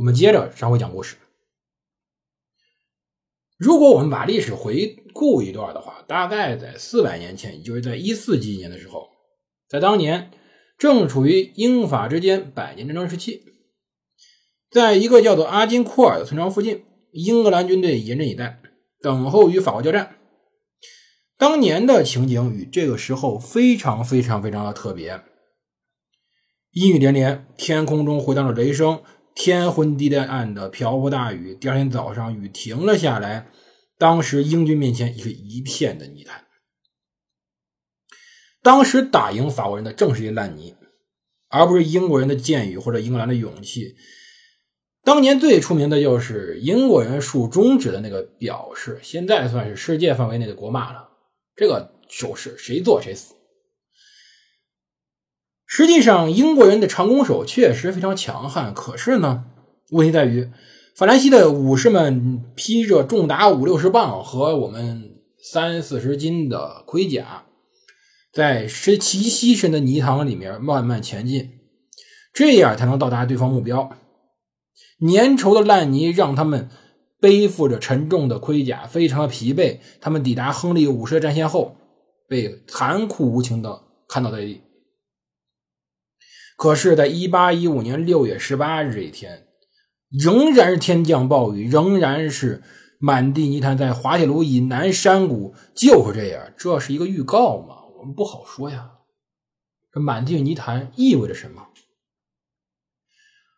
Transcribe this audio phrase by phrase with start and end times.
[0.00, 1.16] 我们接着上回讲故事。
[3.58, 9.10] 如果我们把历史回顾一段的话，大概在四百年前，也就是在一四几年的时候，
[9.68, 10.30] 在当年。
[10.78, 13.42] 正处于英法之间百年战争时期，
[14.70, 16.82] 在一个叫做阿金库尔的村庄附近，
[17.12, 18.62] 英格兰军队严阵以待，
[19.02, 20.16] 等候与法国交战。
[21.36, 25.20] 当年的情景与这个时候非常非常非常的特别，
[26.70, 29.02] 阴雨连连，天空中回荡着雷声，
[29.34, 31.54] 天昏地暗的瓢泼大雨。
[31.54, 33.50] 第二天早上，雨停了下来，
[33.98, 36.46] 当时英军面前是一片的泥潭。
[38.62, 40.74] 当时打赢法国人的正是一烂泥，
[41.48, 43.96] 而不是英国人的剑雨或者英格兰的勇气。
[45.02, 51.08] 当年最出名的就是英国人竖中指的那个表示，现在算是世界范围内的国骂了。
[51.56, 53.34] 这个手势谁做谁死。
[55.72, 59.44] 实际上，英国人的长弓手确实非常强悍，可是呢，
[59.92, 60.50] 问题在于
[60.96, 67.44] 法兰西的武士们披着重达五六十磅和我们三四十斤的盔甲。
[68.32, 71.50] 在是极稀深的泥塘里面慢慢前进，
[72.34, 73.90] 这样才能到达对方目标。
[75.00, 76.68] 粘稠的烂泥让他们
[77.20, 79.78] 背负着沉重的盔甲，非常的疲惫。
[80.00, 81.76] 他们抵达亨利五世战线后，
[82.28, 84.62] 被残酷无情的看倒在地。
[86.60, 89.46] 可是，在一八一五年六月十八日这一天，
[90.10, 92.62] 仍然是天降暴雨，仍然是
[92.98, 96.52] 满地泥潭，在滑铁卢以南山谷就是这样。
[96.58, 97.76] 这是一个预告吗？
[97.98, 98.90] 我们不好说呀，
[99.90, 101.68] 这满地泥潭意味着什么？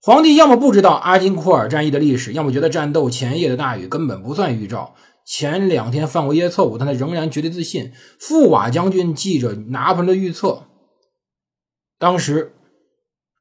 [0.00, 4.94] 皇帝要么不知道阿金库尔战役的历史，要么觉得战斗前夜的大雨根本不算预兆。
[5.26, 7.92] 前两天犯过一些错误，但他仍然绝对自信。
[8.20, 10.68] 富瓦将军记着拿破仑的预测，
[11.98, 12.54] 当时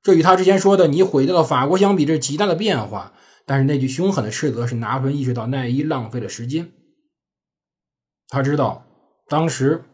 [0.03, 3.13] 这与他之前说的“你毁掉了法国”相比，这是极大的变化。
[3.45, 6.71] 但是那句凶狠的斥责，是拿破仑意识到奈伊浪费了时间。
[8.27, 8.85] 他知道
[9.27, 9.85] 当时。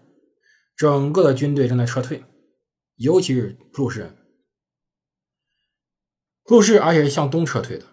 [0.77, 2.23] 整个的军队正在撤退，
[2.95, 4.15] 尤其是普鲁士人。
[6.45, 7.85] 普鲁士而且是向东撤退的，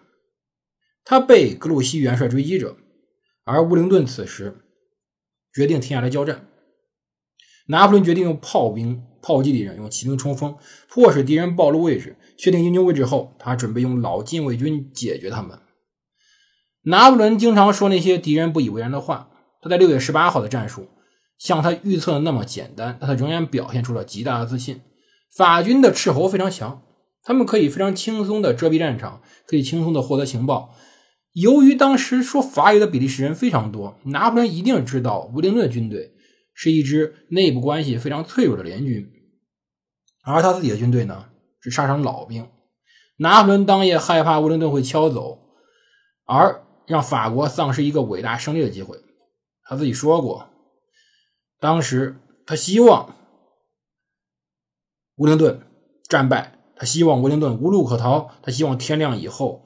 [1.03, 2.77] 他被格鲁希元帅追击着，
[3.43, 4.61] 而乌灵顿此时
[5.53, 6.47] 决定停下来交战。
[7.65, 10.55] 拿破仑决定用炮兵炮击敌人，用骑兵冲锋，
[10.89, 12.15] 迫使敌人暴露位置。
[12.37, 15.59] 确定英军位置后，他准备用老禁卫军解决他们。
[16.83, 19.31] 拿破仑经常说那些敌人不以为然的话。
[19.61, 20.87] 他在六月十八号的战术。
[21.37, 24.79] 像他预测的那么简单，但他仍然表现出了极大的自信。
[25.35, 26.83] 法军的斥候非常强，
[27.21, 30.73] 他们可以非常轻松的遮蔽战场，可以轻松的获得情报。
[31.33, 36.13] 由于当时说法语的比利时人非常多，拿破仑一定知道威灵顿军队
[36.53, 39.07] 是一支内部关系非常脆弱的联军，
[40.33, 41.29] 而他自己的军队呢
[41.61, 42.47] 是沙场老兵。
[43.17, 45.39] 拿破仑当夜害怕威灵顿会敲走，
[46.25, 48.99] 而让法国丧失一个伟大胜利的机会。
[49.63, 50.49] 他自己说过。
[51.59, 53.15] 当时他希望
[55.15, 55.61] 乌灵顿
[56.07, 59.65] 战败，他希望乌灵顿无路可逃，他希望天亮以后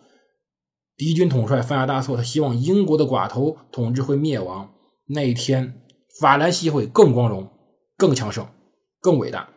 [0.96, 4.74] 敌军统帅犯下大错，他希望英国的寡头统治会灭亡，
[5.08, 5.82] 那一天
[6.22, 7.50] 法兰西会更光荣、
[7.98, 8.48] 更强盛、
[9.02, 9.50] 更伟大。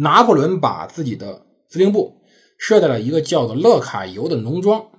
[0.00, 2.22] 拿破仑把自己的司令部
[2.58, 4.90] 设在了一个叫做勒卡尤的农庄，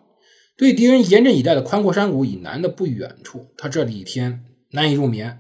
[0.56, 5.40] 对敌人严阵以待的宽阔山谷以南的不远处，他这里一天难以入眠。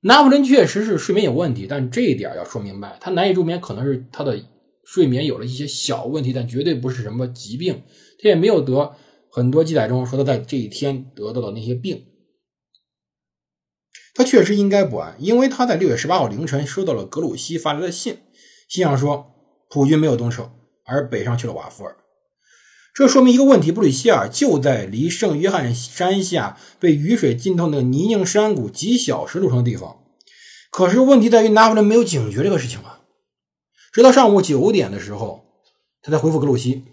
[0.00, 4.40] 拿破仑确实是睡眠有问题，但这一点要说明白，他难以入眠可能是他的
[4.84, 7.82] 睡眠有了一些小问题，但绝对不是什么疾病。
[8.20, 8.94] 他也没有得
[9.30, 12.04] 很多记载中说他在这一天得到的那些病。
[14.14, 18.18] 他确实应该不安，因为他在六月十八号凌晨收到了格鲁希发来的信，
[18.68, 19.34] 信上说
[19.70, 20.50] 普军没有动手，
[20.84, 21.96] 而北上去了瓦夫尔。
[22.94, 29.98] 这说明一个问题：布吕希尔就在离圣约翰山下被雨水浸透的泥泞山谷几小时路程的地方。
[30.70, 33.00] 可是问题在于拿破仑没有警觉这个事情啊！
[33.92, 35.44] 直到上午九点的时候，
[36.02, 36.84] 他才回复格鲁希。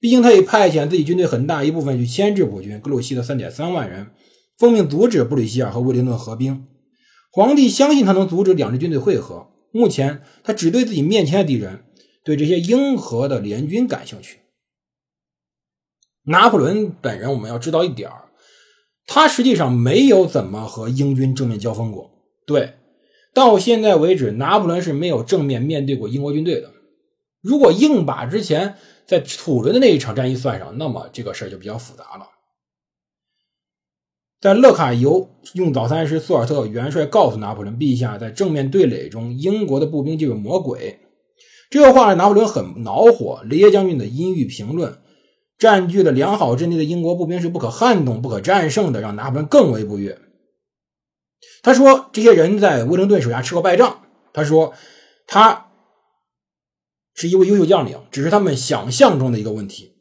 [0.00, 2.80] 毕竟他已派遣自己军队很大一部分去牵制普军。
[2.80, 4.10] 格鲁希的三点三万人
[4.56, 6.66] 奉命阻止布吕希尔和威灵顿合兵。
[7.30, 9.48] 皇帝相信他能阻止两支军队会合。
[9.74, 11.82] 目前他只对自己面前的敌人，
[12.22, 14.38] 对这些英荷的联军感兴趣。
[16.26, 18.28] 拿破仑本人，我们要知道一点儿，
[19.04, 22.08] 他实际上没有怎么和英军正面交锋过。
[22.46, 22.74] 对，
[23.34, 26.70] 到现在为止，拿破仑是没有正面面对过英国军队的。
[27.42, 32.28] 如果硬把之前在土伦的那一场战役算上，那么这个事儿就比较复杂了。
[34.40, 41.00] 在勒卡尤用早餐时，苏尔特元帅告诉拿破仑：“陛下在正面对垒中，英国的步兵就是魔鬼。”
[41.70, 43.42] 这个话让拿破仑很恼火。
[43.48, 44.98] 雷耶将军的阴郁评论，
[45.58, 50.18] 占据了良好阵地的英国步兵是不可撼动、不可战胜的，让拿破仑更为不悦。
[51.62, 54.02] 他说：“这些人在威灵顿手下吃过败仗。”
[54.34, 54.74] 他说
[55.26, 55.70] ：“他
[57.14, 59.94] 是一位优秀将领，只是他们想象中的一个问题。”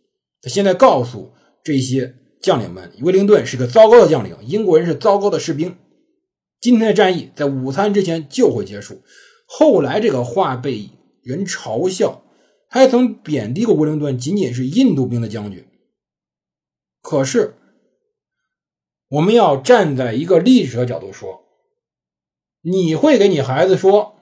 [0.43, 1.31] 他现在告诉
[1.63, 2.15] 这些。
[2.43, 5.77] 将领们，威灵顿是个糟糕的将领，英国人是糟糕的士兵。
[6.59, 9.01] 今天的战役在午餐之前就会结束。
[9.47, 10.89] 后来这个话被
[11.23, 12.21] 人嘲笑，
[12.67, 15.65] 还曾贬低过威灵顿仅仅是印度兵的将军。
[17.01, 17.55] 可是，
[19.07, 21.45] 我们要站在一个历史的角度说，
[22.61, 24.15] 你会给你孩子说：“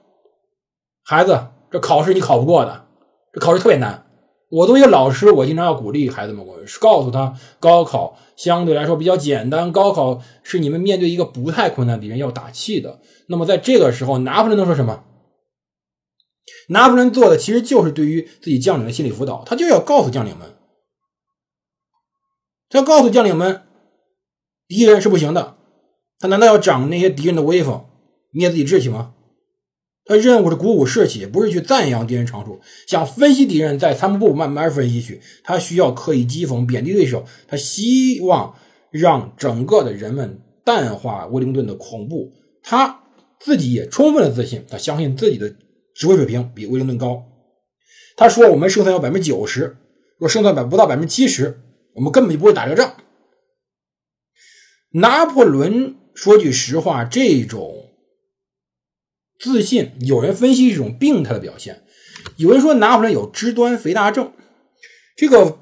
[1.02, 2.86] 孩子，这考试你考不过的，
[3.32, 4.06] 这考试特别难。”
[4.52, 13.00] 我作为一个老师，我经常要鼓励孩子们，我告诉他，高考相对来说比较简单，高考是你们面对一个不太困难敌人要打气的。
[13.28, 15.04] 那么在这个时候，拿破仑能说什么？
[16.68, 20.54] 拿破仑做的其实就是对于自己将领的心理辅导，他就要告诉将领们，
[22.68, 23.62] 他告诉将领们，
[24.68, 25.56] 敌人是不行的，
[26.18, 27.86] 他难道要长那些敌人的威风，
[28.30, 29.14] 灭自己志气吗？
[30.12, 32.60] 他任务是鼓舞士气，不是去赞扬敌人长处。
[32.86, 35.22] 想分析敌人，在参谋部慢慢分析去。
[35.42, 37.24] 他需要刻意讥讽、贬低对手。
[37.48, 38.54] 他希望
[38.90, 42.30] 让整个的人们淡化威灵顿的恐怖。
[42.62, 43.00] 他
[43.40, 45.48] 自己也充分的自信，他相信自己的
[45.94, 47.22] 指挥水平比威灵顿高。
[48.14, 49.78] 他说：“我们胜算要百分之九十，
[50.18, 51.58] 若胜算百不到百分之七十，
[51.94, 52.96] 我们根本就不会打这个仗。”
[54.92, 57.88] 拿破仑说句实话，这种。
[59.42, 61.82] 自信，有人分析是一种病态的表现，
[62.36, 64.32] 有人说拿破仑有肢端肥大症，
[65.16, 65.58] 这个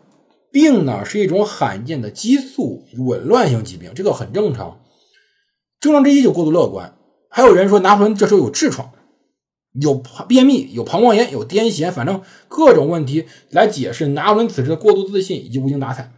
[0.52, 4.82] 病呢是一种罕见的激素紊乱性疾病，这个很正常。
[5.80, 6.94] 症状之一就过度乐观，
[7.30, 8.92] 还有人说拿破仑这时候有痔疮，
[9.80, 9.94] 有
[10.28, 16.12] 便秘，有膀胱炎，有癫痫，反正各种问题来解释拿破仑此时的过度自信以及无精打采。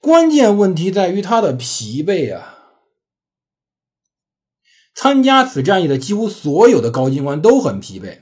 [0.00, 2.54] 关键问题在于他的疲惫啊。
[4.96, 8.20] 参加此战役的几乎所有的高级官都很疲惫，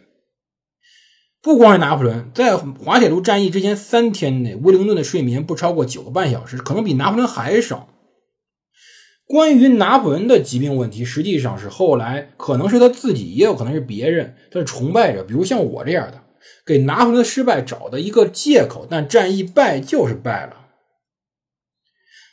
[1.41, 7.89] 不光是拿破仑，在滑铁卢战役之前三天内，威灵顿的睡眠不超过九个半小时，可能比拿破仑还少。
[9.25, 16.25] 关于拿破仑的疾病问题，实际上是后来可能是他自己，也有可能是别人，他是崇拜者，比如像我这样的，
[16.67, 18.85] 给拿破仑的失败找的一个借口。
[18.91, 20.67] 但战役败就是败了。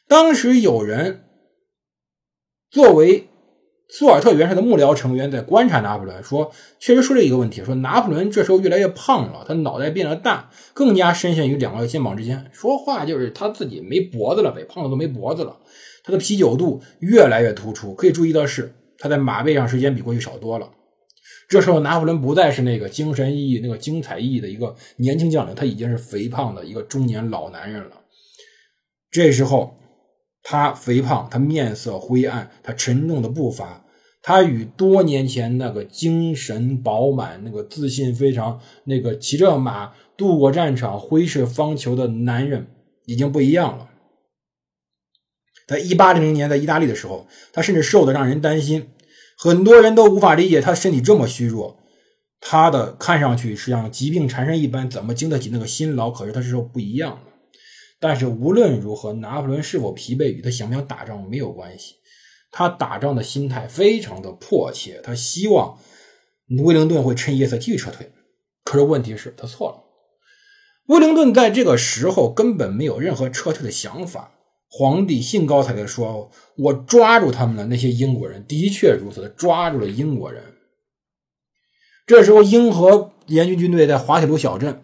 [0.07, 1.25] 当时有人
[2.71, 3.27] 作为。
[3.93, 6.49] 苏尔特元帅的幕僚成员在观察拿破仑，说
[6.79, 12.49] ：“确实说了一个问题，说拿破仑这时候越来越胖了，他脑袋变得大，更加深陷于两个肩膀之间。
[12.53, 15.57] 说话就是他自己没脖子了，被胖的都没脖子了。
[16.05, 17.93] 他的啤酒肚越来越突出。
[17.93, 20.69] 可以注意的是，他在马背上时间比过去少多了。
[21.49, 27.91] 这时候，拿破仑不再是那个精神奕奕、那个精彩奕奕的一个年轻将领，他已经是肥胖的一个中年老男人了。
[29.11, 29.75] 这时候。”
[30.43, 33.85] 他肥胖，他面色灰暗，他沉重的步伐，
[34.21, 42.67] 他与多年前那个精神饱满、那个自信非常、那个骑着马渡过战场、挥斥方遒的男人
[43.05, 43.89] 已经不一样了。
[45.67, 48.89] 在一八零零年在意大利的时候，他甚至瘦得让人担心，
[49.37, 51.77] 很多人都无法理解他身体这么虚弱，
[52.41, 56.11] 他的看上去是像疾病缠身一般，怎么经得起那个辛劳？
[56.11, 57.19] 可是他是不一样。
[58.01, 61.95] 但是无论如何，拿破仑是否疲惫与他想不想打仗没有关系。
[62.51, 65.77] 他打仗的心态非常的迫切，他希望
[66.63, 68.11] 威灵顿会趁夜色继续撤退。
[68.65, 69.83] 可是问题是，他错了。
[70.87, 74.31] 威灵顿在这个时候根本没有任何撤退的想法。
[74.67, 80.43] 皇帝兴高采烈说：“我抓住他们了。”那些英国人的确如此，抓住了英国人。
[82.07, 84.81] 这时候，英和联军军队在滑铁卢小镇。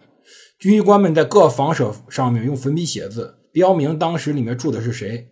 [0.58, 5.28] 军医官们在各房舍上面用粉笔写字，标明当时里面住的是谁。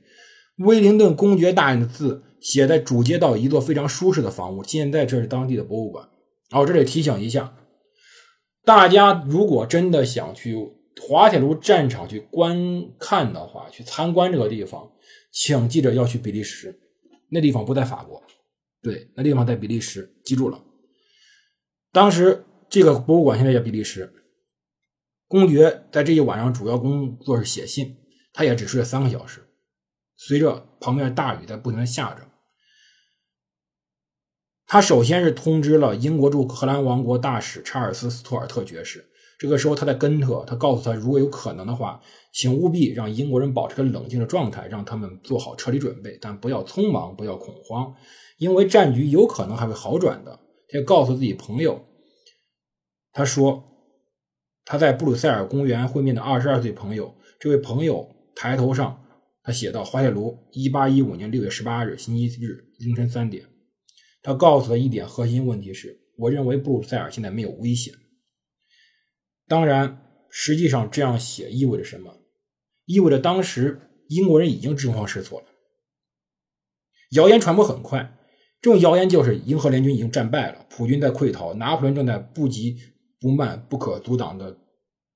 [0.59, 6.09] 威灵顿公爵大人的字写在主街道一座非常舒适的房屋，现在这是当地的博物馆。
[6.52, 7.56] 哦，这里提醒一下
[8.64, 10.56] 大家，如果真的想去
[11.02, 12.56] 滑铁卢战场去观
[13.00, 14.92] 看的话，去参观这个地方，
[15.33, 16.78] 请记着要去比利时，
[17.30, 18.23] 那地方不在法国，
[18.80, 20.62] 对，那地方在比利时，记住了。
[21.92, 24.12] 当时这个博物馆现在叫比利时。
[25.28, 27.97] 公爵在这一晚上主要工作是写信，
[28.33, 29.42] 他也只睡了三个小时。
[30.16, 32.23] 随着旁边的大雨在不停的下着，
[34.66, 39.04] 他首先是通知了英国驻荷兰王国大使查尔斯·斯图尔特爵士。
[39.38, 42.00] 这个时候他在根特，他告诉他，如果有可能的话，
[42.33, 47.95] 请务必让英国人保持冷静的状态，让他们做好撤离准备，但不要匆忙，不要恐慌，
[48.38, 50.40] 因为战局有可能还会好转的。
[50.68, 51.85] 他告诉自己朋友，
[53.12, 53.75] 他说
[54.66, 59.02] 他在布鲁塞尔公园会面的二十二岁朋友，这位朋友抬头上。
[59.42, 63.46] 他写到滑铁卢，一八一五年六月十八日星期日凌晨三点。
[64.20, 67.94] 他告诉他一点核心问题是：我认为布鲁塞尔现在没有危险。
[69.46, 72.12] 当然，实际上这样写意味着什么？
[72.87, 75.46] 意味着当时英国人已经惊慌失措了。
[77.12, 78.18] 谣言传播很快，
[78.61, 82.76] 这种谣言就是英荷联军已经战败了，普军在溃逃，拿破仑正在布吉
[83.20, 84.56] 不慢、不可阻挡的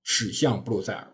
[0.02, 1.09] 驶向布鲁塞尔。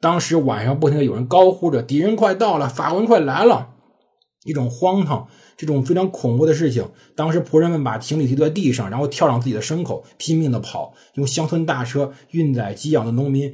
[0.00, 3.74] 当时晚上不停的有人高呼着“敌人快到了，法国人快来了”，
[4.44, 5.28] 一种荒唐、
[5.58, 6.90] 这种非常恐怖的事情。
[7.14, 13.52] 当时仆人们把行李提在地上，然后跳上自己的牲口，拼命的跑，用乡村大车运载给养的农民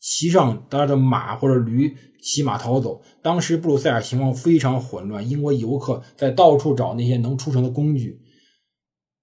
[0.00, 3.02] 骑上他的马或者驴骑马逃走。
[3.20, 8.21] 当时布鲁塞尔情况非常混乱，英国游客在到处找那些能出城的工具。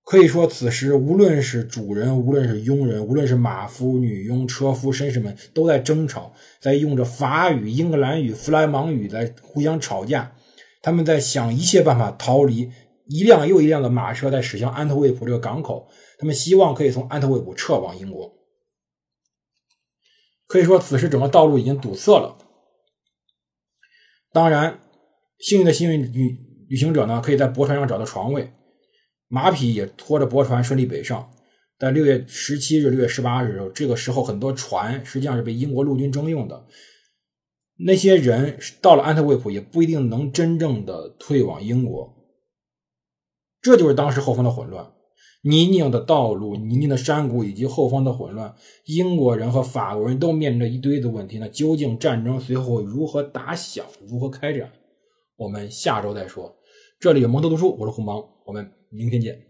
[0.09, 10.35] 可以说，此时无论是主人，无论是佣人，无论是马夫、女佣、车夫、绅士们，都在争吵，在用着法语、英格兰语、弗莱芒语在互相吵架。
[10.81, 12.71] 他们在想一切办法逃离。
[13.05, 15.87] 一辆又一辆的马车在驶向安特卫普这个港口，
[16.17, 18.33] 他们希望可以从安特卫普撤往英国。
[20.47, 22.35] 可以说，此时整个道路已经堵塞了。
[24.33, 24.79] 当然，
[25.37, 26.35] 幸运的幸运旅
[26.67, 28.51] 旅行者呢，可以在驳船上找到床位。
[29.29, 31.31] 马匹也拖着驳船顺利北上。
[31.77, 36.65] 但六月十七日、六月十八日，这个时候很多船实际上是被英国陆军征用的。
[37.77, 42.13] 那些人到了安特卫普，也不一定能真正的退往英国。
[43.62, 44.91] 这就是当时后方的混乱：
[45.43, 48.53] 泥泞的道路、泥泞的山谷以及后方的混乱。
[48.83, 51.38] 英国人和法国人都面临着一堆的问题。
[51.39, 54.69] 那究竟战争随后如何打响、如何开展？
[55.38, 56.53] 我们下周再说。
[57.00, 59.49] 这里有蒙特读书，我是胡芒，我们明天见。